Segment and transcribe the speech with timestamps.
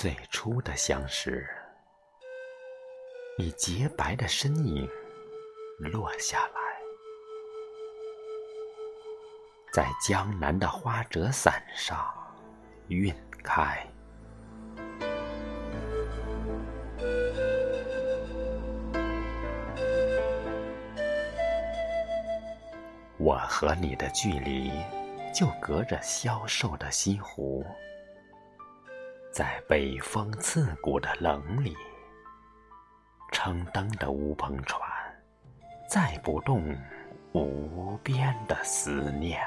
[0.00, 1.44] 最初的相识，
[3.36, 4.88] 你洁白的身影
[5.76, 6.60] 落下来，
[9.72, 11.98] 在江南的花折伞上
[12.90, 13.84] 晕开。
[23.16, 24.70] 我和你的距离，
[25.34, 27.66] 就隔着消瘦的西湖。
[29.38, 31.76] 在北风刺骨的冷里，
[33.30, 34.82] 撑灯的乌篷船，
[35.88, 36.76] 载不动
[37.30, 39.40] 无边的思念。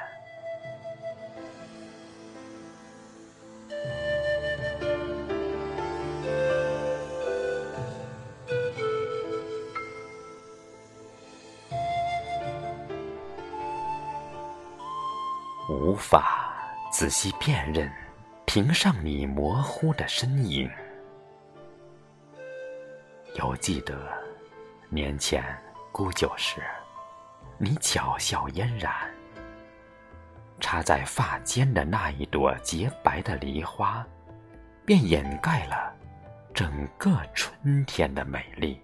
[15.67, 16.55] 无法
[16.93, 17.91] 仔细辨认。
[18.53, 20.69] 屏上你模糊的身影，
[23.35, 24.11] 犹记得
[24.89, 25.41] 年前
[25.89, 26.61] 沽酒时，
[27.57, 28.93] 你巧笑嫣然，
[30.59, 34.05] 插在发间的那一朵洁白的梨花，
[34.85, 35.95] 便掩盖了
[36.53, 38.81] 整个春天的美丽。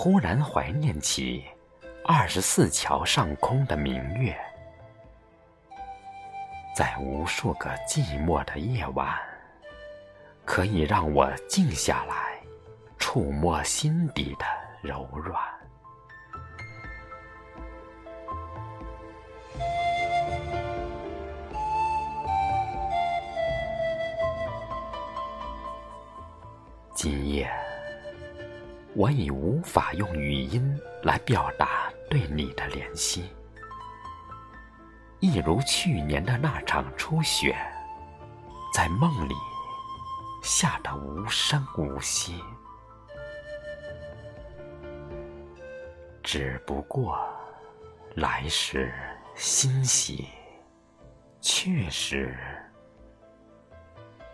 [0.00, 1.44] 忽然怀念起
[2.04, 4.32] 二十四桥上空的明月，
[6.72, 9.12] 在无数个寂寞的夜晚，
[10.44, 12.40] 可以让我静下来，
[12.96, 14.46] 触摸心底的
[14.82, 15.36] 柔软。
[26.94, 27.67] 今夜。
[28.94, 33.30] 我已无法用语音来表达对你的怜惜，
[35.20, 37.56] 一如去年的那场初雪，
[38.74, 39.34] 在梦里
[40.42, 42.42] 下得无声无息。
[46.22, 47.18] 只不过
[48.16, 48.92] 来时
[49.34, 50.28] 欣喜，
[51.40, 52.36] 去时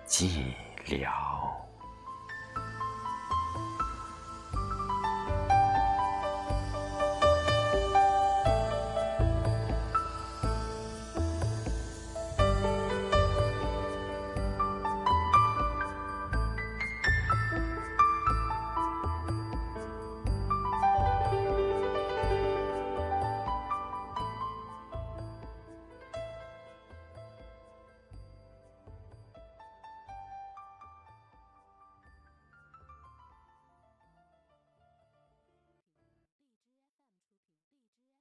[0.06, 0.54] 寂
[0.86, 1.10] 寥。